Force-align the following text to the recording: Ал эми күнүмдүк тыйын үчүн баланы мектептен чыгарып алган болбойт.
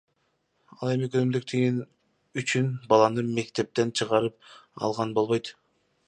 Ал 0.85 0.91
эми 0.93 1.09
күнүмдүк 1.15 1.43
тыйын 1.51 1.75
үчүн 2.41 2.71
баланы 2.93 3.25
мектептен 3.35 3.91
чыгарып 4.01 4.49
алган 4.87 5.13
болбойт. 5.19 5.53